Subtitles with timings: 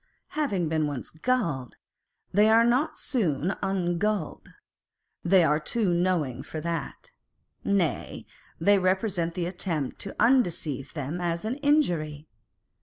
[0.29, 1.75] Having been once gulled,
[2.33, 4.49] they are not soon ungulled.
[5.23, 7.11] They are too knowing for that.
[7.63, 8.25] Nay,
[8.59, 12.25] they resent the attempt to undeceive them as an injury.